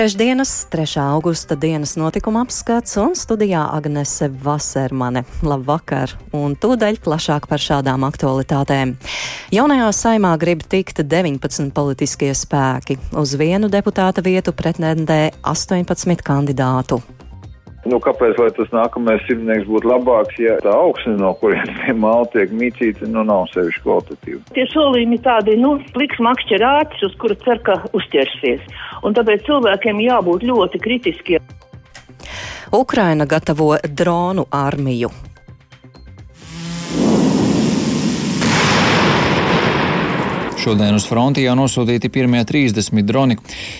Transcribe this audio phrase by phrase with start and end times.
[0.00, 0.96] Trešdienas, 3.
[0.96, 5.26] augusta dienas notikuma apskats un studijā Agnese Vasermane.
[5.44, 6.14] Labvakar!
[6.32, 8.94] Un tūdaļ plašāk par šādām aktualitātēm.
[9.52, 12.96] Jaunajā saimā grib tikt 19 politiskie spēki.
[13.12, 17.02] Uz vienu deputāta vietu pretendē 18 kandidātu.
[17.90, 22.52] Nu, kāpēc tas nākamais simtnieks būtu labāks, ja tā augsne, no kuriem pie māla tiek
[22.54, 24.42] mīcīta, nu, nav sevišķi kvalitatīva?
[24.54, 28.62] Tie solījumi tādi, nu, pliks makšķerātis, uz kura cer, ka uzķersies.
[29.06, 31.56] Un tāpēc cilvēkiem jābūt ļoti kritiskiem.
[32.76, 35.10] Ukraina gatavo dronu armiju.
[40.60, 43.38] Šodien uz fronti jau nosūtīti pirmie 30 droni.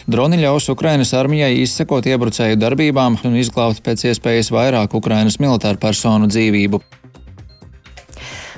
[0.09, 6.31] Droni ļaus Ukrainas armijai izsekot iebrucēju darbībām un izglābt pēc iespējas vairāk Ukrainas militāru personu
[6.33, 6.81] dzīvību.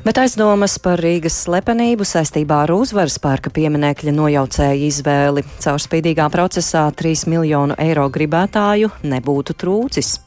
[0.06, 7.26] Bet aizdomas par Rīgas slepenību saistībā ar uzvaras parka pieminekļa nojaucēju izvēli caurspīdīgā procesā 3
[7.30, 10.20] miljonu eiro gribētāju nebūtu trūcis.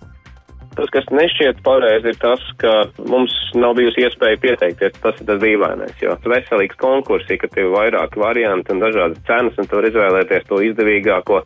[0.76, 2.72] Tas, kas nešķiet pareizi, ir tas, ka
[3.08, 4.98] mums nav bijusi iespēja pieteikties.
[5.04, 9.56] Tas ir tas dīvainais, jo veselīgs konkurss, ka tev ir vairāki varianti un dažādas cenas,
[9.62, 11.46] un tu vari izvēlēties to izdevīgāko.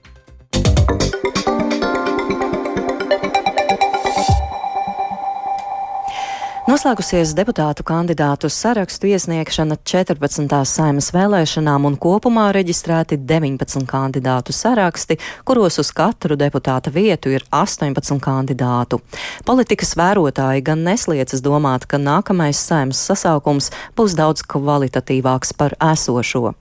[6.69, 10.43] Noslēgusies deputātu kandidātu sarakstu iesniegšana 14.
[10.69, 15.17] saimas vēlēšanām un kopumā reģistrēti 19 kandidātu saraksti,
[15.49, 19.01] kuros uz katru deputāta vietu ir 18 kandidātu.
[19.49, 26.53] Politikas vērotāji gan nesliecas domāt, ka nākamais saimas sasaukums būs daudz kvalitatīvāks par esošo.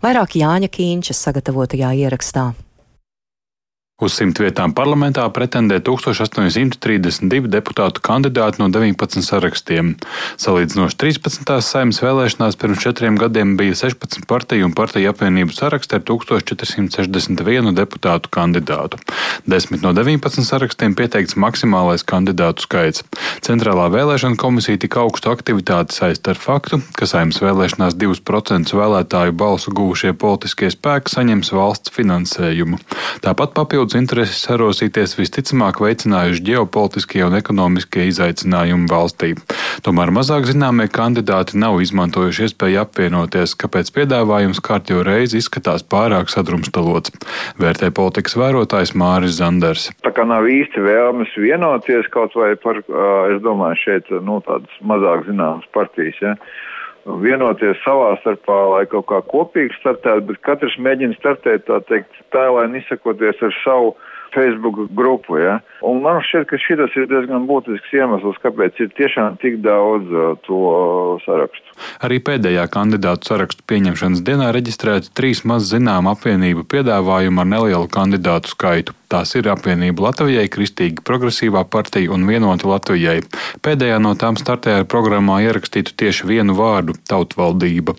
[0.00, 2.48] Vairāk Jāņa Kīņša sagatavotajā ierakstā.
[4.00, 9.90] Uz simt vietām parlamentā pretendē 1832 deputātu kandidāti no 19 sarakstiem.
[10.40, 11.50] Salīdzinoši 13.
[11.60, 18.32] saimnes vēlēšanās pirms četriem gadiem bija 16 partiju un partiju apvienību saraksti ar 1461 deputātu
[18.32, 19.02] kandidātu.
[19.44, 23.04] Desmit no 19 sarakstiem pieteikts maksimālais kandidātu skaits.
[23.44, 29.76] Centrālā vēlēšana komisija tik augstu aktivitāti saist ar faktu, ka saimnes vēlēšanās 2% vēlētāju balsu
[29.76, 32.80] guvušie politiskie spēki saņems valsts finansējumu.
[33.20, 39.32] Tāpat papildus daudz interesi sarosīties visticamāk veicinājuši ģeopolitiskie un ekonomiskie izaicinājumi valstī.
[39.82, 47.10] Tomēr mazāk zināmie kandidāti nav izmantojuši iespēju apvienoties, kāpēc piedāvājums kārtjo reizi izskatās pārāk sadrumstalots,
[47.58, 49.90] vērtē politikas vērotājs Māris Zanders.
[50.06, 52.78] Tā kā nav īsti vēlmes vienoties kaut vai par,
[53.34, 56.36] es domāju, šeit, nu, tādas mazāk zināmas partijas, ja
[57.06, 62.82] vienoties savā starpā, lai kaut kā kopīgi startētu, bet katrs mēģina startēt, tā teikt, tēlēni
[62.82, 63.94] izsakoties ar savu
[64.34, 65.40] Facebook grupu.
[65.40, 65.58] Ja?
[65.86, 70.36] Un man šķiet, ka šis ir diezgan būtisks iemesls, kāpēc ir tiešām tik daudz uh,
[70.44, 71.76] to uh, sarakstu.
[72.04, 78.52] Arī pēdējā kandidātu sarakstu pieņemšanas dienā reģistrēti trīs maz zinām apvienību piedāvājumu ar nelielu kandidātu
[78.52, 78.96] skaitu.
[79.10, 83.24] Tās ir apvienība Latvijai, Kristīgi progresīvā partija un vienota Latvijai.
[83.58, 87.96] Pēdējā no tām startē ar programmā ierakstītu tieši vienu vārdu- tautvaldība.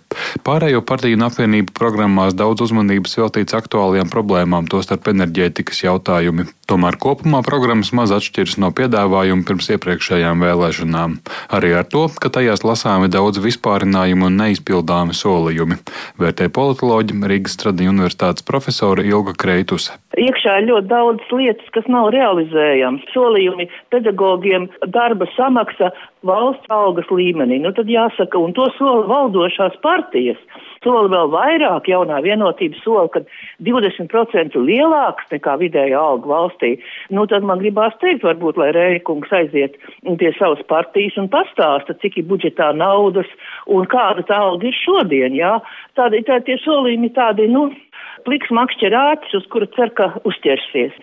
[0.48, 6.48] Pārējo partiju un apvienību programmās daudz uzmanības veltīts aktuālajām problēmām, tostarp enerģētikas jautājumi.
[6.72, 11.14] Tomēr kopumā programmas maz atšķiras no piedāvājuma pirms iepriekšējām vēlēšanām.
[11.56, 15.78] Arī ar to, ka tajās lasāmi daudz vispārinājumu un neizpildāmi solījumi,
[16.20, 19.96] vērtē politoloģi Rīgas Stradiņu universitātes profesora Ilga Kreituse.
[20.20, 23.08] Iekšā ir ļoti daudz lietas, kas nav realizējams.
[23.16, 25.94] Solījumi pedagogiem, darba samaksa
[26.28, 27.62] valsts algas līmenī.
[27.64, 30.44] Nu, tad jāsaka, un to sola valdošās partijas
[30.86, 33.28] soli vēl vairāk, jaunā vienotība sola, kad
[33.66, 36.72] 20% lielāks nekā vidēja alga valstī,
[37.14, 39.78] nu tad man gribās teikt, varbūt, lai Rēkungs aiziet
[40.22, 43.30] pie savas partijas un pastāsta, cik ir budžetā naudas
[43.68, 45.58] un kāda tā alga ir šodien, jā.
[46.00, 47.70] Tādi, tā, tie solījumi tādi, nu,
[48.26, 50.96] pliks makšķerātis, uz kura cer, ka uzķersies.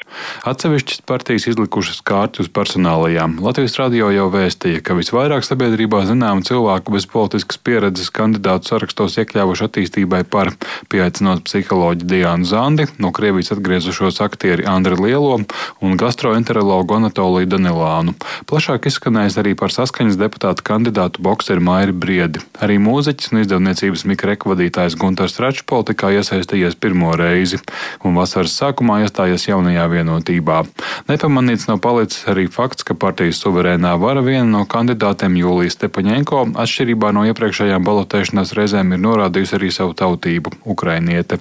[0.49, 3.39] Atsevišķas partijas izlikušas kārtu uz personālajām.
[3.45, 9.67] Latvijas radio jau vēstīja, ka visvairāk sabiedrībā zināmu cilvēku bez politiskas pieredzes kandidātu sarakstos iekļāvuši
[9.67, 10.53] attīstībai par
[10.93, 15.41] pieaicinot psiholoģu Diānu Zandi, no Krievijas atgriezušos aktieri Andri Lielo
[15.83, 18.15] un gastroenterologu Anatoliju Danilānu.
[18.49, 22.43] Plašāk izskanējis arī par saskaņas deputātu kandidātu bokseru Mairi Briedi.
[22.63, 27.59] Arī mūziķis un izdevniecības mikroeku vadītājs Gunters Račs politikā iesaistījies pirmo pirmo reizi,
[28.05, 30.65] un vasaras sākumā iestājies jaunajā vienotībā.
[31.09, 37.13] Nepamanīts nav palicis arī fakts, ka partijas suverēnā vara viena no kandidātēm Jūlijas Stepaņenko atšķirībā
[37.13, 41.39] no iepriekšējām balotēšanās reizēm ir norādījusi arī savu tautību- ukrainiete.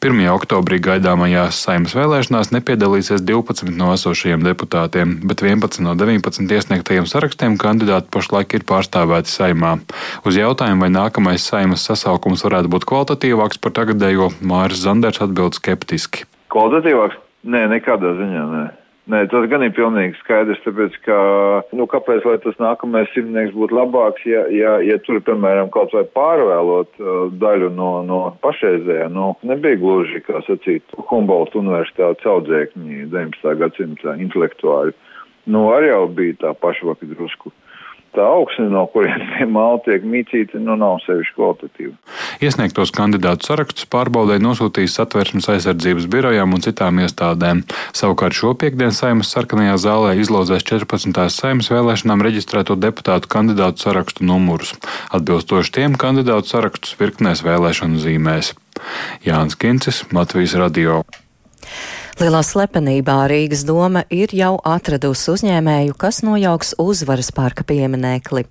[0.00, 0.28] 1.
[0.30, 7.58] oktobrī gaidāmajās saimas vēlēšanās nepiedalīsies 12 no esošajiem deputātiem, bet 11 no 19 iesniegtajiem sarakstiem
[7.58, 9.78] kandidāti pašlaik ir pārstāvēti saimā.
[10.24, 16.26] Uz jautājumu, vai nākamais saimas sasaukums varētu būt kvalitatīvāks par tagadējo, Māris Zanders atbild skeptiski.
[16.52, 17.18] Kvalitatīvāks?
[17.50, 18.66] Nē, nekādā ziņā nē.
[19.10, 21.16] Nē, tas gan ir pilnīgi skaidrs, tāpēc, ka,
[21.74, 26.04] nu, kāpēc, lai tas nākamais simtnieks būtu labāks, ja, ja, ja tur, piemēram, kaut vai
[26.14, 33.56] pārvēlot uh, daļu no, no pašreizējā, nu, nebija gluži, kā sacīt, Humboldt universitātes audzēkņi 19.
[33.64, 34.94] gadsimta intelektuāļi.
[35.50, 37.50] Nu, arī jau bija tā pašvaka drusku.
[38.14, 41.94] Tā augsne, no kurienes tie māli tiek mītīti, nu nav sevišķi kvalitatīva.
[42.40, 47.60] Iesniegtos kandidātu sarakstus pārbaudē nosūtīs satversmes aizsardzības birojām un citām iestādēm.
[47.92, 51.20] Savukārt šo piekdienu saimas sarkanajā zālē izlozēs 14.
[51.34, 54.72] saimas vēlēšanām reģistrēto deputātu kandidātu sarakstu numurus.
[55.12, 58.54] Atbilstoši tiem kandidātu sarakstus virknēs vēlēšanu zīmēs.
[59.28, 61.02] Jānis Kincis, Latvijas radio.
[62.20, 68.42] Lielā slepenībā Rīgas doma ir jau atradusi uzņēmēju, kas nojauks uzvaras parka pieminekli.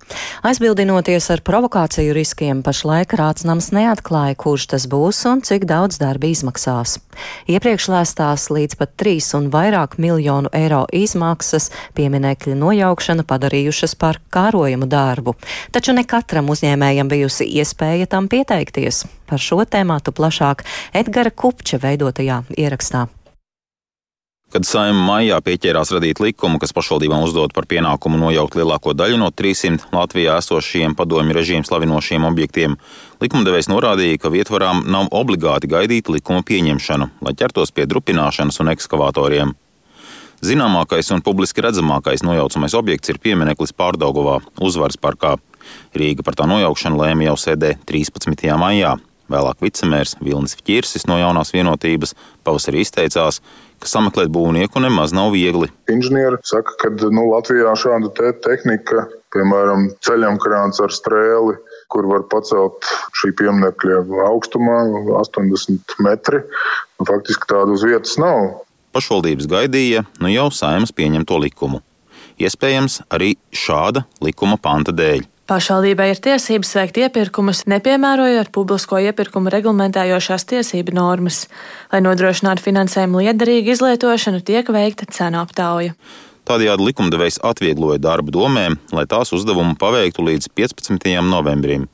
[0.42, 6.96] Aizbildinoties ar provokāciju riskiem, pašlaik Rācnams neatklāja, kurš tas būs un cik daudz darba izmaksās.
[7.46, 14.90] Iepriekš lēstās līdz pat 3 un vairāk miljonu eiro izmaksas pieminekļa nojaukšana padarījušas par kārojumu
[14.90, 15.36] darbu.
[15.70, 19.04] Taču ne katram uzņēmējam bijusi iespēja tam pieteikties.
[19.30, 20.66] Par šo tēmātu plašāk
[21.04, 23.06] Edgara Kupča veidotajā ierakstā.
[24.50, 29.28] Kad saima maijā pieķērās radīt likumu, kas pašvaldībām uzdod par pienākumu nojaukt lielāko daļu no
[29.30, 32.74] 300 Latvijā esošajiem padomju režīmu slavinošiem objektiem,
[33.22, 39.54] likumdevējs norādīja, ka vietvarām nav obligāti gaidīt likuma pieņemšanu, lai ķertos pie drupināšanas un ekskavatoriem.
[40.42, 45.36] Zināmākais un publiski redzamākais nojaucamais objekts ir piemineklis Pārdagovā, uzvaras parkā.
[45.94, 48.50] Rīga par tā nojaukšanu lēma jau sēdē 13.
[48.58, 48.96] maijā.
[49.30, 53.38] Vēlāk vicemērs Vilnis Čirsis no jaunās vienotības pavasarī izteicās,
[53.80, 55.70] ka sameklēt būvnieku nemaz nav viegli.
[55.90, 61.56] Inženieri saka, ka nu, Latvijā šāda te tehnika, piemēram, ceļam krāns ar strēli,
[61.90, 62.86] kur var pacelt
[63.18, 64.80] šī pieminiekļa augstumā
[65.18, 66.42] 80 metri,
[67.00, 68.60] nu, faktiski tādu uz vietas nav.
[68.94, 71.82] Pašvaldības gaidīja nu jau saimas pieņemto likumu.
[72.40, 75.26] Iespējams, arī šāda likuma panta dēļ.
[75.50, 81.40] Pašvaldībai ir tiesības veikt iepirkumus, nepiemērojot publisko iepirkumu reglamentējošās tiesību normas.
[81.90, 85.96] Lai nodrošinātu finansējumu liederīgu izlietošanu, tiek veikta cenu aptauja.
[86.46, 91.10] Tādējādi likumdevējs atviegloja darbu domēm, lai tās uzdevumu paveiktu līdz 15.
[91.26, 91.90] novembrim.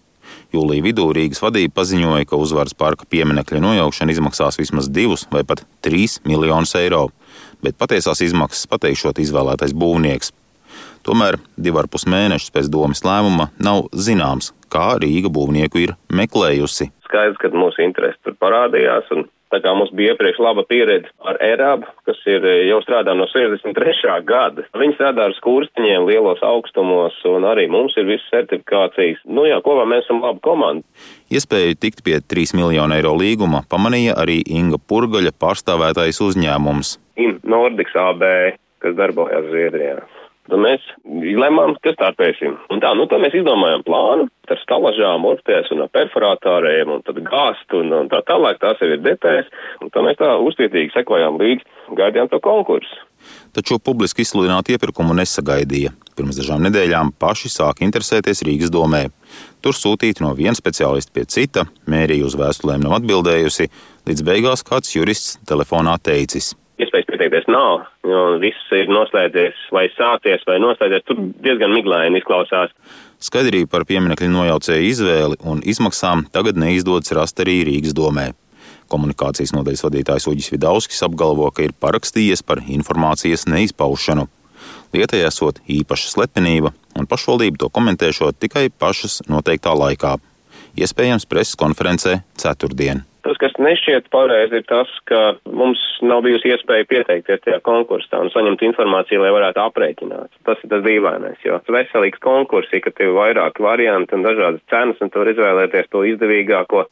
[0.52, 5.64] Jūlija vidū Rīgas vadība paziņoja, ka uzvaras parka pieminekļa nojaukšana izmaksās vismaz 2 vai pat
[5.80, 7.06] 3 miljonus eiro,
[7.64, 10.36] bet patiesās izmaksas pateikšot izvēlētais būvnieks.
[11.06, 16.90] Tomēr divi ar pus mēnešus pēc domas lēmuma nav zināms, kā Rīga būvnieku ir meklējusi.
[17.06, 19.12] Skaidrs, ka mūsu interesi tur parādījās.
[19.54, 24.16] Tā kā mums bija iepriekš laba pieredze ar ERAB, kas ir jau strādā no 63.
[24.26, 24.64] gada.
[24.74, 29.22] Viņi strādā ar skursteņiem lielos augstumos, un arī mums ir visas certifikācijas.
[29.30, 30.82] Nu jā, kopā mēs esam laba komanda.
[31.30, 36.96] Iespēju tikt pie 3 miljonu eiro līguma pamanīja arī Inga Purgaļa pārstāvētais uzņēmums.
[37.22, 38.26] In Nordics AB,
[38.82, 40.02] kas darbojās Zviedrijā.
[40.46, 42.54] Tad mēs lemām, kas tāpēsim.
[42.70, 47.74] Un tā, nu, tā mēs izdomājām plānu ar stalažām, ortēs un perforātāriem un tad gāzt
[47.74, 48.60] un, un tā tālāk.
[48.62, 49.50] Tās jau ir DPS.
[49.82, 51.66] Un tā mēs tā uztietīgi sekojām līdzi,
[51.98, 53.02] gaidījām to konkursu.
[53.56, 55.90] Taču publiski izsludinātu iepirkumu nesagaidīja.
[56.16, 59.08] Pirms dažām nedēļām paši sāka interesēties Rīgas domē.
[59.64, 63.66] Tur sūtīti no viena speciālista pie cita, mērija uz vēstulēm nav atbildējusi,
[64.06, 70.44] līdz beigās kāds jurists telefonā teicis– iespējas pieteikties nav, jo viss ir noslēdzies vai sācies
[70.48, 71.04] vai noslēdzies.
[71.08, 72.74] Tur diezgan miglaini izklausās.
[73.22, 78.30] Skaidrību par pieminiekļu nojaucēju izvēli un izmaksām tagad neizdodas rast arī Rīgas domē.
[78.92, 84.28] Komunikācijas nodaļas vadītājs Uģis Vidauskis apgalvo, ka ir parakstījies par informācijas neizpaušanu.
[84.94, 90.16] Lietai esot īpaša slepenība, un pašvaldība to komentēšot tikai pašas noteiktā laikā.
[90.76, 93.02] Iespējams, preses konferencē ceturtdien.
[93.26, 98.30] Tas, kas nešķiet pareizi, ir tas, ka mums nav bijusi iespēja pieteikties tajā konkursā un
[98.30, 100.30] saņemt informāciju, lai varētu aprēķināt.
[100.46, 104.62] Tas ir tas dīvainais, jo veselīgs konkurss ir, ka tev ir vairāki varianti un dažādas
[104.70, 106.84] cenas, un tu vari izvēlēties to izdevīgāko.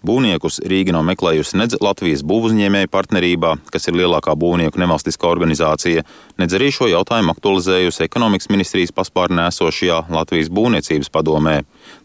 [0.00, 6.06] Būvniekus Rīga nav meklējusi nedz Latvijas būvuzņēmēju partnerībā, kas ir lielākā būvnieku nevalstiskā organizācija,
[6.40, 11.58] nedz arī šo jautājumu aktualizējusi ekonomikas ministrijas paspārnē esošajā Latvijas būvniecības padomē.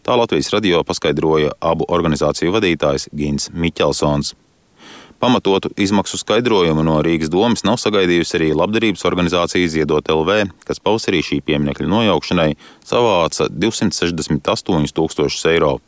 [0.04, 4.34] Tā Latvijas radio paskaidroja abu organizāciju vadītājs Gins Miķelsons.
[5.16, 11.24] Pamatotu izmaksu skaidrojumu no Rīgas domas nav sagaidījusi arī labdarības organizācija Ziedot LV, kas pavasarī
[11.24, 12.50] šī pieminiekļa nojaukšanai
[12.84, 15.78] savāca 268 tūkstošus eiro.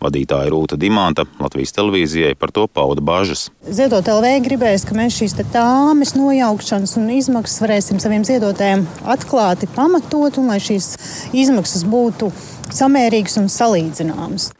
[0.00, 3.48] Vadītāja Rūta Dimanta Latvijas televīzijai par to pauda bažas.
[3.68, 10.40] Ziedot LV gribēs, ka mēs šīs tāmas nojaukšanas un izmaksas varēsim saviem ziedotājiem atklāti pamatot
[10.40, 10.94] un lai šīs
[11.36, 12.30] izmaksas būtu
[12.72, 14.50] samērīgas un salīdzināmas.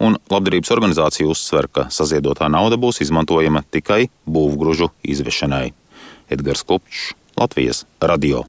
[0.00, 5.66] Un labdarības organizācija uzsver, ka saziedotā nauda būs izmantojama tikai būvgružu izvešanai.
[6.32, 8.44] Edgars Kopčs, Latvijas radio.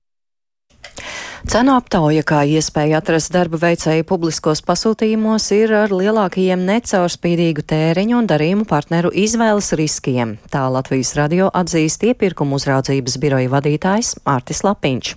[1.41, 8.29] Cenu aptauja, kā iespēja atrast darba veicēju publiskos pasūtījumos, ir ar lielākajiem necaurspīdīgu tēriņu un
[8.29, 10.35] darījumu partneru izvēles riskiem.
[10.53, 15.15] Tā Latvijas radio atzīst iepirkumu uzraudzības biroja vadītājs Ārtis Lapiņš.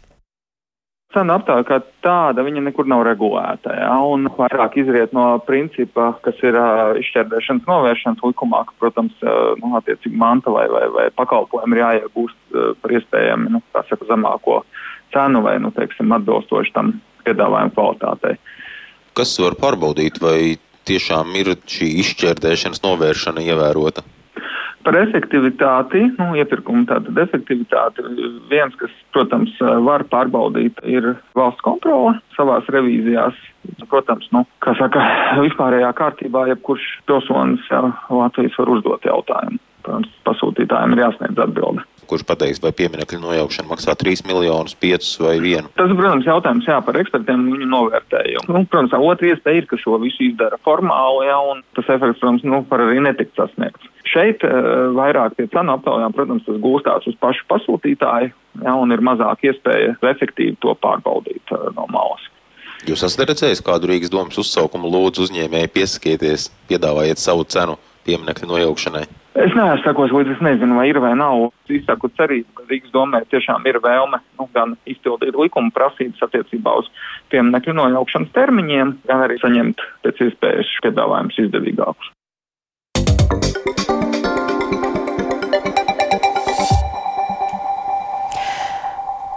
[1.14, 6.40] Cena aptāja kā tāda, viņa nekur nav regulēta, ja, un vairāk izriet no principa, kas
[6.42, 11.78] ir uh, izšķērdēšanas novēršanas likumā, ka, protams, uh, nu, attiecīgi manta vai, vai, vai pakalpojumi
[11.78, 14.64] ir jāiegūst uh, par iespējami, nu, saka, zemāko
[15.14, 18.36] cenu vai, nu, teiksim, atbilstoši tam piedāvājumu kvalitātei.
[19.14, 20.56] Kas var pārbaudīt, vai
[20.88, 24.04] tiešām ir šī izšķērdēšanas novēršana ievērota?
[24.84, 28.04] Par efektivitāti, nu, iepirkumu tātad efektivitāti,
[28.50, 29.54] viens, kas, protams,
[29.86, 33.38] var pārbaudīt, ir valsts kontrole savās revīzijās.
[33.88, 35.06] Protams, nu, kā saka,
[35.40, 39.62] vispārējā kārtībā jebkurš pilsonis Latvijas var uzdot jautājumu.
[39.86, 45.34] Protams, pasūtītājiem ir jāsniedz atbildi kurš pateiks, vai pieminiektu nojaukšana maksā 3 miljonus, 5 vai
[45.40, 45.70] 1.
[45.78, 48.44] Tas, protams, jautājums jā, par ekspertiem un viņu novērtējumu.
[48.50, 52.46] Nu, protams, otra iespēja ir, ka šo visu izdara formāli, jā, un tas efekts, protams,
[52.48, 53.90] nu, par arī netikt sasniegts.
[54.08, 58.30] Šeit uh, vairāk pie cenu aptaujām, protams, tas gūstās uz pašu pasūtītāju,
[58.62, 62.28] jā, un ir mazāk iespēja efektīvi to pārbaudīt uh, no malas.
[62.84, 69.06] Jūs esat redzējis kādu Rīgas domas uzsaukumu lūdzu uzņēmēji piesakieties, piedāvājiet savu cenu pieminekļu nojaukšanai?
[69.34, 71.48] Es neesmu sakos, līdz es nezinu, vai ir vai nav.
[71.66, 76.76] Es izsaku cerību, ka Rīgas domē tiešām ir vēlme nu, gan izpildīt likuma prasības attiecībā
[76.78, 76.90] uz
[77.34, 82.14] pieminekļu nojaukšanas termiņiem, gan arī saņemt pēc iespējas piedāvājumus izdevīgākus.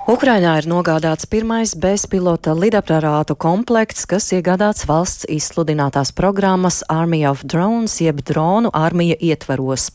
[0.08, 7.98] Ukrainā ir nogādāts pirmais bezpilota lidaparātu komplekts, kas iegādāts valsts izsludinātās programmas Army of Drones,
[8.00, 9.90] jeb dronu armija ietvaros.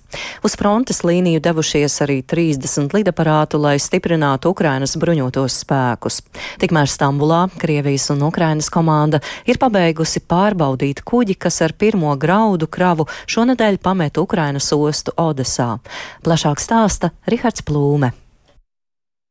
[0.44, 6.20] Uz frontes līniju devušies arī 30 lidaparātu, lai stiprinātu Ukrainas bruņotos spēkus.
[6.60, 13.08] Tikmēr Stambulā Krievijas un Ukrainas komanda ir pabeigusi pārbaudīt kuģi, kas ar pirmo graudu kravu
[13.32, 15.78] šonadēļ pamet Ukrainas ostu Odesā.
[16.20, 18.12] Plašāk stāsta Rihards Plūme.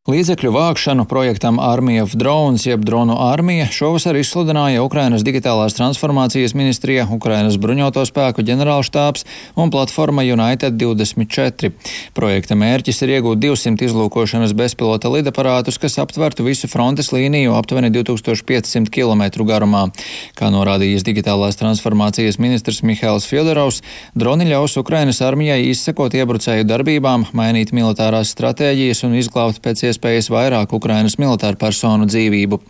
[0.10, 7.03] Līdzekļu vākšanu projektam Army of Drones, jeb dronu armija, šovasar izsludināja Ukrainas digitālās transformācijas ministrija,
[7.13, 9.27] Ukrainas bruņoto spēku ģenerālštāps
[9.62, 11.70] un platforma United 24.
[12.17, 18.89] Projekta mērķis ir iegūt 200 izlūkošanas bezpilota lidaparātus, kas aptvertu visu frontes līniju aptuveni 2500
[18.89, 19.84] km garumā.
[20.34, 23.84] Kā norādījis digitālās transformācijas ministrs Mihails Fjodorovs,
[24.17, 30.74] droni ļaus Ukrainas armijai izsekot iebrucēju darbībām, mainīt militārās stratēģijas un izglābt pēc iespējas vairāk
[30.74, 32.62] Ukrainas militāru personu dzīvību.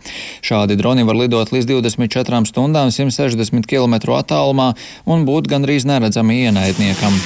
[0.44, 4.72] Šādi droni var lidot līdz 24 stundām 160 km attālumā
[5.06, 7.16] un būt gandrīz neredzami ienaidniekam.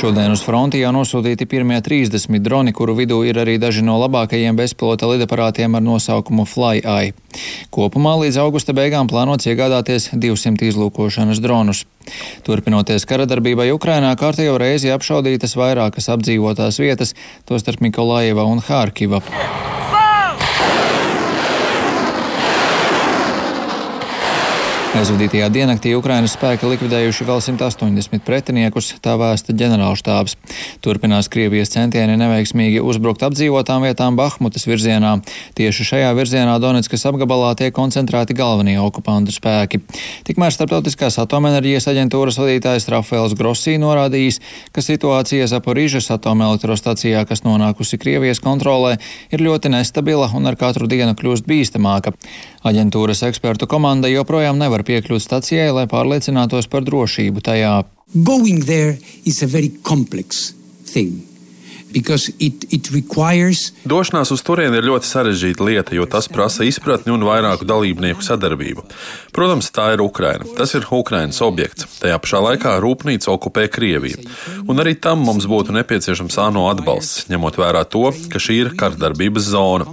[0.00, 4.56] Šodien uz fronti jau nosūtīti pirmie 30 droni, kuru vidū ir arī daži no labākajiem
[4.56, 7.12] bezpilota lidaparātiem ar nosaukumu FlyEye.
[7.68, 11.84] Kopumā līdz augusta beigām plānots iegādāties 200 izlūkošanas dronus.
[12.48, 17.12] Turpinoties karadarbībai Ukrainā, kārtējo reizi apšaudītas vairākas apdzīvotās vietas,
[17.44, 19.20] tostarp Mikolaiva un Hārkiva.
[24.90, 30.34] Aizvadītajā diennaktī Ukrainas spēki likvidējuši vēl 180 pretiniekus, tā vēsta ģenerālštābs.
[30.82, 35.12] Turpinās Krievijas centieni neveiksmīgi uzbrukt apdzīvotām vietām Bahmutas virzienā.
[35.54, 39.78] Tieši šajā virzienā Donetskas apgabalā tiek koncentrēti galvenie okupantu spēki.
[40.26, 44.42] Tikmēr Starptautiskās atomenerģijas aģentūras vadītājs Rafaels Grossī norādījis,
[44.74, 48.96] ka situācija Zaporīžas atomelektrostacijā, kas nonākusi Krievijas kontrolē,
[49.30, 52.16] ir ļoti nestabila un ar katru dienu kļūst bīstamāka.
[52.60, 57.72] Aģentūras ekspertu komanda joprojām nevar piekļūt stacijai, lai pārliecinātos par drošību tajā.
[58.12, 60.52] Going there is a very complex
[60.84, 61.29] thing.
[61.92, 63.72] It, it requires...
[63.88, 68.84] Došanās uz turieni ir ļoti sarežģīta lieta, jo tas prasa izpratni un vairāku dalībnieku sadarbību.
[69.34, 70.46] Protams, tā ir Ukraina.
[70.56, 71.88] Tas ir Ukrainas objekts.
[72.00, 74.22] Tajā pašā laikā rūpnīca okupē Krieviju.
[74.70, 79.50] Un arī tam mums būtu nepieciešams ANO atbalsts, ņemot vērā to, ka šī ir kardarbības
[79.50, 79.90] zona.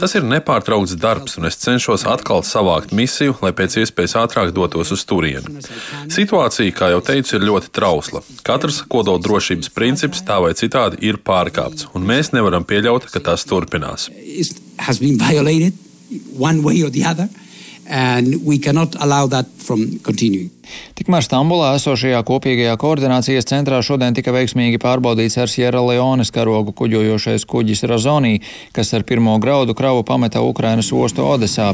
[0.00, 4.94] Tas ir nepārtraukts darbs, un es cenšos atkal savākt misiju, lai pēc iespējas ātrāk dotos
[4.94, 5.60] uz turieni.
[6.10, 8.22] Situācija, kā jau teicu, ir ļoti trausla.
[8.46, 13.46] Katrs kodoldrošības princips tā vai citādi ir pārāk pārkāpts, un mēs nevaram pieļaut, ka tas
[13.48, 14.08] turpinās.
[20.94, 27.48] Tikmēr Stambulā esošajā kopīgajā koordinācijas centrā šodien tika veiksmīgi pārbaudīts ar Sierra Leones karogu kuģojošais
[27.50, 28.36] kuģis Razonī,
[28.76, 31.72] kas ar pirmo graudu kravu pameta Ukrainas ostu Odesā.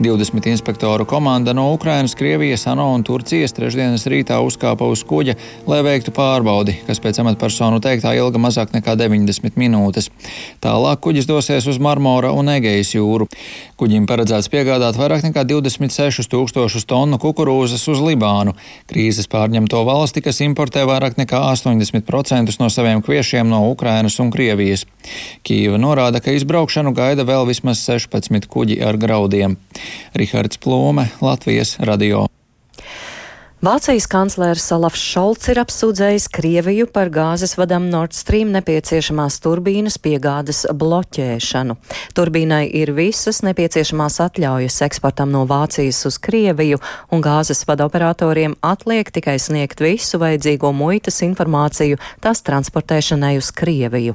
[0.00, 5.34] 20 inspektoru komanda no Ukrainas, Krievijas, ANO un Turcijas trešdienas rītā uzkāpa uz kuģa,
[5.66, 10.06] lai veiktu pārbaudi, kas pēc amatpersonu teiktā ilga mazāk nekā 90 minūtes.
[10.62, 13.26] Tālāk kuģis dosies uz Marmora un Egejas jūru.
[13.78, 18.54] Kuģim paredzēts piegādāt vairāk nekā 26 tūkstošus tonu kukurūzas uz Libānu.
[18.90, 24.86] Krīzes pārņemto valsti, kas importē vairāk nekā 80% no saviem kviešiem no Ukrainas un Krievijas.
[25.42, 29.58] Kīva norāda, ka izbraukšanu gaida vēl vismaz 16 kuģi ar graudiem.
[30.18, 32.26] Rihards Plūme, Latvijas radio.
[33.58, 40.60] Vācijas kanclers Olafs Šolts ir apsūdzējis Krieviju par gāzes vadam Nord Stream nepieciešamās turbīnas piegādes
[40.78, 41.74] bloķēšanu.
[42.14, 46.78] Turbīnai ir visas nepieciešamās atļaujas eksportam no Vācijas uz Krieviju,
[47.10, 54.14] un gāzes vada operatoriem atliek tikai sniegt visu vajadzīgo muitas informāciju tās transportēšanai uz Krieviju.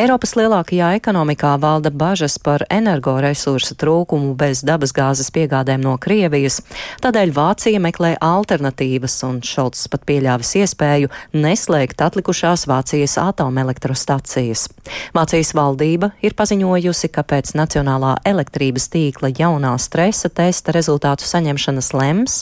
[0.00, 6.60] Eiropas lielākajā ekonomikā valda bažas par energoresursu trūkumu bez dabasgāzes piegādēm no Krievijas,
[7.04, 14.68] tādēļ Vācija meklē alternatīvas un Šolts pat pieļāvis iespēju neslēgt atlikušās Vācijas atomelektrostacijas.
[15.16, 22.40] Vācijas valdība ir paziņojusi, ka pēc Nacionālā elektrības tīkla jaunā stresa testa rezultātu saņemšanas lems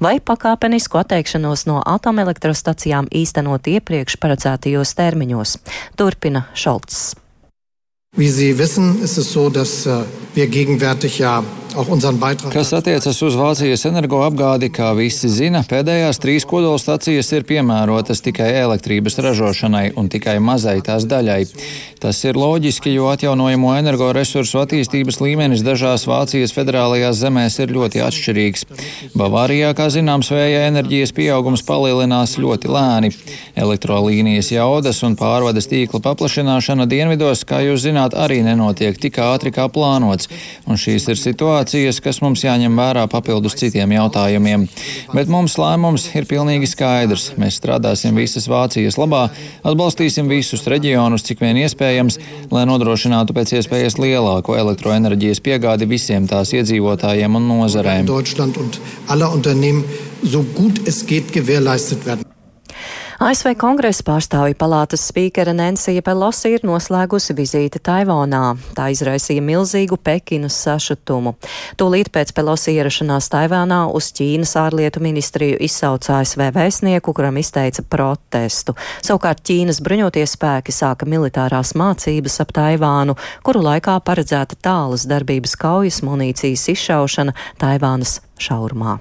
[0.00, 5.58] vai pakāpenisku atteikšanos no atomelektrostacijām īstenot iepriekš paredzētajos termiņos,
[5.96, 7.14] turpina Šolts.
[8.16, 11.42] Wie Sie wissen, ist es so, dass äh, wir gegenwärtig ja
[12.52, 19.18] Kas attiecas uz Vācijas energoapgādi, kā visi zina, pēdējās trīs kodolstacijas ir piemērotas tikai elektrības
[19.24, 21.40] ražošanai un tikai mazai tās daļai.
[21.98, 28.66] Tas ir loģiski, jo atjaunojamo energoresursu attīstības līmenis dažās Vācijas federālajās zemēs ir ļoti atšķirīgs.
[29.18, 33.10] Bavārijā, kā zināms, vēja enerģijas pieaugums palielinās ļoti lēni.
[33.58, 39.66] Elektrolīnijas jaudas un pārvades tīkla paplašināšana dienvidos, kā jūs zināt, arī nenotiek tik ātri kā
[39.72, 40.30] plānots.
[40.70, 44.66] Un šīs ir situācijas situācijas, kas mums jāņem vērā papildus citiem jautājumiem.
[45.14, 47.32] Bet mums lēmums ir pilnīgi skaidrs.
[47.38, 49.30] Mēs strādāsim visas Vācijas labā,
[49.64, 52.18] atbalstīsim visus reģionus, cik vien iespējams,
[52.50, 58.06] lai nodrošinātu pēc iespējas lielāku elektroenerģijas piegādi visiem tās iedzīvotājiem un nozarēm.
[60.24, 62.33] So gut es geht gewährleistet werden.
[63.22, 68.56] ASV kongresa pārstāvju palātas spīkere Nensija Pelosi ir noslēgusi vizīti Taivānā.
[68.74, 71.36] Tā izraisīja milzīgu Pekinas sašutumu.
[71.78, 78.74] Tūlīt pēc Pelosi ierašanās Taivānā uz Ķīnas ārlietu ministriju izsauca ASV vēstnieku, kuram izteica protestu.
[78.98, 83.14] Savukārt Ķīnas bruņoties spēki sāka militārās mācības ap Taivānu,
[83.46, 88.98] kuru laikā paredzēta tālas darbības kaujas munīcijas izšaušana Taivānas šaurumā.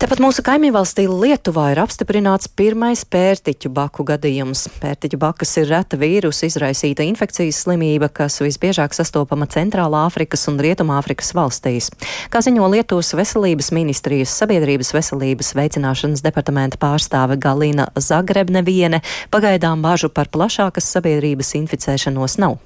[0.00, 4.62] Tepat mūsu kaimiņvalstī Lietuvā ir apstiprināts pirmais pērtiķu baku gadījums.
[4.80, 11.34] Pērtiķu bakas ir reta vīrusu izraisīta infekcijas slimība, kas visbiežāk sastopama Centrālā Afrikas un Rietumāfrikas
[11.36, 11.90] valstīs.
[12.32, 20.32] Kā ziņo Lietuvas veselības ministrijas sabiedrības veselības veicināšanas departamenta pārstāve Galina Zagrebneviene, pagaidām bažu par
[20.32, 22.56] plašākas sabiedrības inficēšanos nav.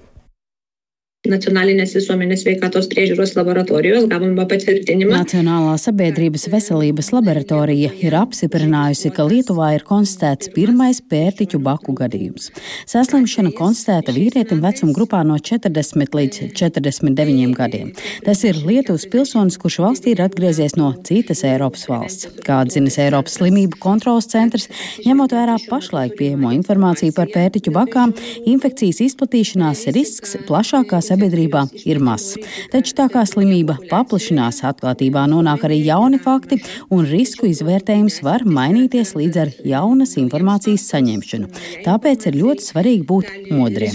[1.24, 5.14] Nacionālās visuomenės sveikatos priežiūros laboratorijos gavome patvirtinimą.
[5.16, 12.50] Nacionālā sabiedrības veselības laboratorija ir apstiprinājusi, ka Lietuvā ir konstatēts pirmais pērtiķu baku gadījums.
[12.92, 17.94] Saslimšana konstatēta vīrietim vecuma grupā no 40 līdz 49 gadiem.
[18.28, 22.28] Tas ir Lietuvas pilsonis, kurš valstī ir atgriezies no citas Eiropas valsts.
[22.44, 24.68] Kā atzinis Eiropas slimību kontrolas centrs,
[25.08, 28.12] ņemot vērā pašlaik pieejamo informāciju par pērtiķu bakām,
[28.44, 32.38] infekcijas izplatīšanās risks plašākās sabiedrībā ir mazs.
[32.72, 36.60] Taču tā kā slimība paplašinās, atklātībā nonāk arī jauni fakti,
[36.94, 41.50] un risku izvērtējums var mainīties līdz ar jaunas informācijas saņemšanu.
[41.86, 43.94] Tāpēc ir ļoti svarīgi būt modriem.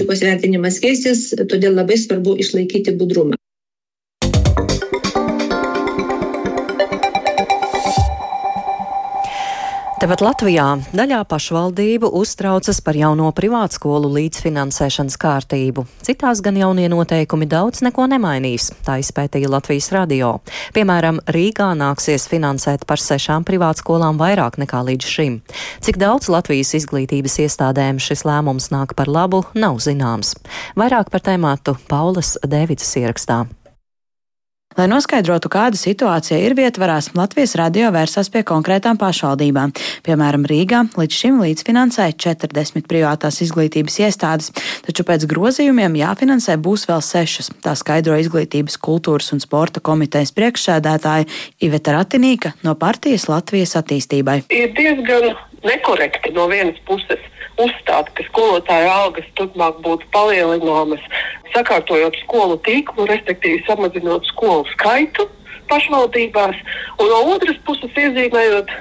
[9.99, 15.83] Tepat Latvijā daļā pašvaldību uztraucas par jauno privātskolu līdzfinansēšanas kārtību.
[16.07, 20.31] Citās gan jaunie noteikumi daudz neko nemainīs, tā izpētīja Latvijas radio.
[20.71, 25.39] Piemēram, Rīgā nāksies finansēt par sešām privātskolām vairāk nekā līdz šim.
[25.83, 30.37] Cik daudz Latvijas izglītības iestādēm šis lēmums nāk par labu, nav zināms.
[30.79, 33.49] Vairāk par tēmātu Paulas Dēvidas ierakstā.
[34.77, 39.71] Lai noskaidrotu, kāda situācija ir vietvarās, Latvijas radio vērsās pie konkrētām pašvaldībām.
[40.05, 44.51] Piemēram, Rīgā līdz šim līdzfinansēja 40 privātās izglītības iestādes,
[44.85, 47.49] taču pēc grozījumiem jāfinansē būs vēl sešas.
[47.65, 51.25] Tā skaidro izglītības, kultūras un sporta komitejas priekšsēdētāja
[51.65, 54.43] Iveta Ratinīka no partijas Latvijas attīstībai.
[54.53, 55.33] Ir diezgan
[55.65, 57.25] nekorekti no vienas puses
[57.59, 61.03] uzstāt, ka skolotāju algas turpmāk būtu palielināmas,
[61.55, 65.27] sakārtojot skolu tīklu, respektīvi samazinot skolu skaitu
[65.69, 66.61] pašvaldībās,
[66.97, 68.71] un no otras puses iezīmējot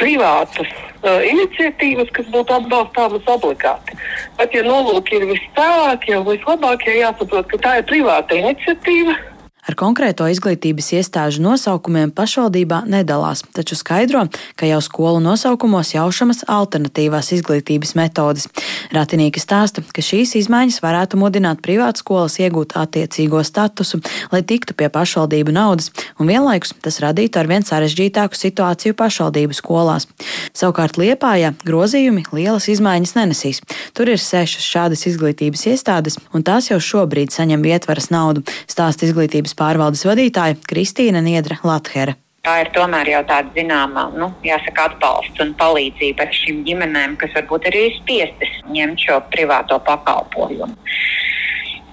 [0.00, 3.96] privātas uh, iniciatīvas, kas būtu atbalstāmas obligāti.
[4.38, 9.16] Bet, ja nolūki ir vistālākie un vislabākie, jāsaprot, ka tā ir privāta iniciatīva
[9.64, 14.26] Ar konkrēto izglītības iestāžu nosaukumiem pašvaldībā nedalās, taču skaidro,
[14.60, 18.44] ka jau skolu nosaukumos jaušamas alternatīvās izglītības metodes.
[18.92, 24.02] Ratinīka stāsta, ka šīs izmaiņas varētu mudināt privātskolas iegūt attiecīgo statusu,
[24.34, 25.88] lai tiktu pie pašvaldību naudas,
[26.20, 30.08] un vienlaikus tas radītu arvien sarežģītāku situāciju pašvaldību skolās.
[30.52, 33.62] Savukārt Liepājā grozījumi lielas izmaiņas nenesīs.
[33.96, 39.53] Tur ir sešas šādas izglītības iestādes, un tās jau šobrīd saņem ietvaras naudu, stāsta izglītības
[39.54, 42.16] Savienības pārvaldes vadītāja Kristīna Niedra Lathere.
[42.44, 47.70] Tā ir tomēr jau tāda zināmā, nu, jāsaka, atbalsts un palīdzība šīm ģimenēm, kas varbūt
[47.70, 50.74] arī ir spiestas ņemt šo privāto pakalpojumu.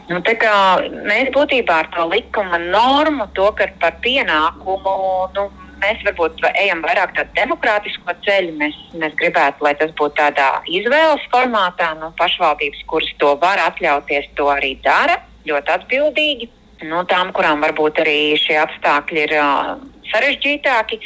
[0.10, 3.48] Nu, mēs būtībā ar to likuma normu, to,
[3.80, 4.96] par pienākumu
[5.38, 5.48] nu,
[5.80, 8.58] mēs varbūt ejam vairāk tādu demokrātisko ceļu.
[8.60, 11.94] Mēs, mēs gribētu, lai tas būtu tādā izvēles formātā.
[12.02, 16.52] Nu, pašvaldības, kuras to var atļauties, to arī dara ļoti atbildīgi
[16.90, 19.76] no tām, kurām varbūt arī šie apstākļi ir uh,
[20.12, 21.00] sarežģītāki,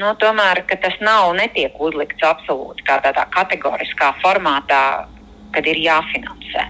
[0.00, 4.82] no, tomēr tas nav netiek uzlikts absolūti kā tādā kategoriskā formātā,
[5.54, 6.66] kad ir jāfinansē.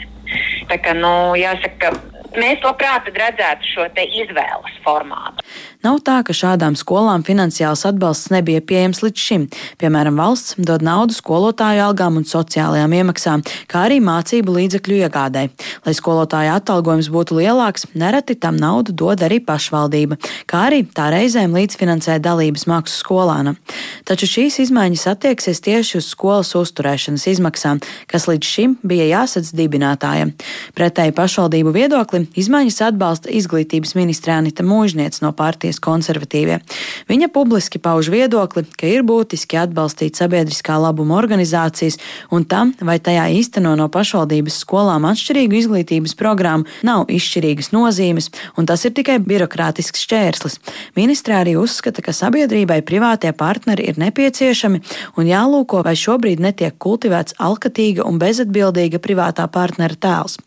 [0.70, 1.92] Tā kā, nu, jāsaka,
[2.38, 3.88] mēs labprāt redzētu šo
[4.22, 5.44] izvēles formātu.
[5.80, 9.46] Nav tā, ka šādām skolām finansiāls atbalsts nebija pieejams līdz šim.
[9.80, 15.46] Piemēram, valsts dod naudu skolotāju algām un sociālajām iemaksām, kā arī mācību līdzekļu iegādai.
[15.86, 21.56] Lai skolotāja atalgojums būtu lielāks, nereti tam naudu dod arī pašvaldība, kā arī tā reizēm
[21.56, 23.56] līdzfinansē dalības maksu skolānam.
[24.04, 30.36] Taču šīs izmaiņas attieksies tieši uz skolas uzturēšanas izmaksām, kas līdz šim bija jāsadz dibinātājiem.
[30.76, 36.60] Pretēji pašvaldību viedoklim izmaiņas atbalsta izglītības ministrē Anita Mūžniec no partijas partijas konservatīvie.
[37.08, 41.98] Viņa publiski pauž viedokli, ka ir būtiski atbalstīt sabiedriskā labuma organizācijas,
[42.30, 48.66] un tam, vai tajā īsteno no pašvaldības skolām atšķirīgu izglītības programmu, nav izšķirīgas nozīmes, un
[48.66, 50.58] tas ir tikai birokrātisks šķērslis.
[50.96, 54.80] Ministrē arī uzskata, ka sabiedrībai privātie partneri ir nepieciešami
[55.16, 60.38] un jālūko, vai šobrīd netiek kultivēts alkatīga un bezatbildīga privātā partnera tēls.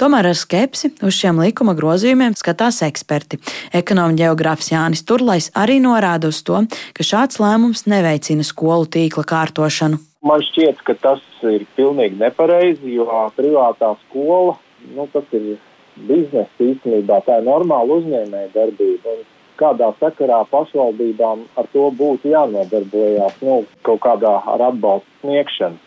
[0.00, 3.40] Tomēr ar skepsi uz šiem likuma grozījumiem skatās eksperti.
[3.76, 6.58] Ekonomi ģeogrāfi Biskups Jānis Turlais arī norāda uz to,
[6.92, 9.96] ka šāds lēmums neveicina skolu tīkla kārtošanu.
[10.20, 13.06] Man šķiet, ka tas ir pilnīgi nepareizi, jo
[13.38, 14.58] privātā skola
[14.92, 15.56] nu, tas ir
[15.96, 19.16] biznesa īstenībā, tā ir normāla uzņēmēja darbība.
[19.16, 19.24] Un
[19.56, 25.80] kādā sakarā pašvaldībām ar to būtu jānodarbojas, nu, kaut kādā ar atbalstu sniegšanu.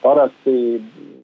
[0.00, 0.56] Parasti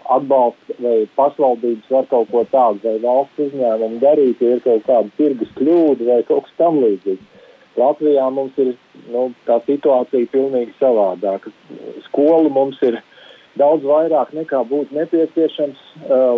[0.08, 5.12] atbalsts vai pašvaldības var kaut ko tādu vai valsts uzņēmumu darīt, ja ir kaut kāda
[5.18, 7.26] tirgus kļūda vai kaut kas tam līdzīgs.
[7.78, 8.74] Latvijā mums ir
[9.12, 11.52] nu, tā situācija pilnīgi savādāka.
[12.08, 12.98] Skolu mums ir
[13.60, 15.80] daudz vairāk nekā būtu nepieciešams.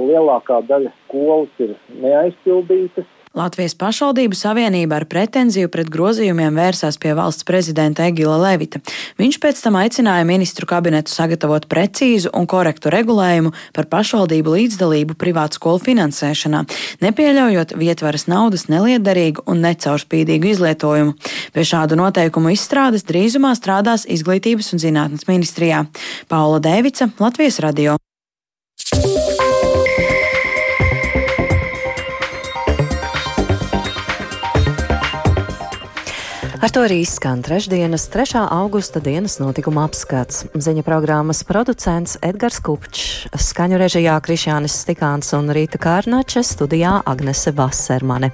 [0.07, 3.09] Lielākā daļa skolas ir neaizpildītas.
[3.33, 8.83] Latvijas pašvaldību savienība ar pretenziju pret grozījumiem vērsās pie valsts prezidenta Egila Levita.
[9.17, 15.57] Viņš pēc tam aicināja ministru kabinetu sagatavot precīzu un korektu regulējumu par pašvaldību līdzdalību privātu
[15.57, 16.63] skolu finansēšanā,
[17.01, 21.17] nepieļaujot vietvaras naudas neliederīgu un necaurspīdīgu izlietojumu.
[21.57, 25.87] Pie šādu noteikumu izstrādes drīzumā strādās Izglītības un zinātnes ministrijā.
[26.29, 27.97] Paula Dēvica, Latvijas radio.
[36.63, 38.39] Ar to arī izskan trešdienas, 3.
[38.47, 40.45] augusta dienas notikuma apskats.
[40.55, 48.31] Ziņa programmas producents Edgars Kupčs, skaņu režijā Krišjānis Stikāns un Rīta Kārnače, studijā Agnese Vasermane.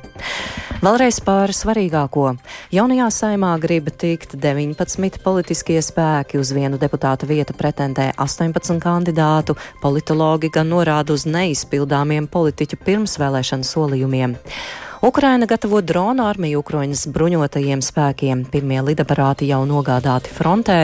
[0.83, 2.35] Vēlreiz par svarīgāko.
[2.77, 10.53] Jaunajā saimā grib tikt 19 politiskie spēki, uz vienu deputāta vietu pretendē 18 kandidātu, politologi
[10.53, 14.37] gan norāda uz neizpildāmiem politiķu pirmsvēlēšanu solījumiem.
[15.03, 18.45] Ukraina gatavo dronu armiju Ukraiņas bruņotajiem spēkiem.
[18.51, 20.79] Pirmie lidaparāti jau nogādāti frontē.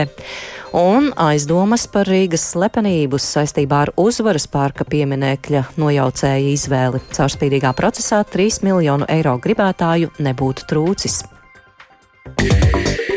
[0.75, 7.03] Un aizdomas par Rīgas slepenību saistībā ar uzvaras parka pieminekļa nojaucēja izvēli.
[7.15, 11.23] Caurspīdīgā procesā 3 miljonu eiro gribētāju nebūtu trūcis.
[12.41, 13.14] Yeah.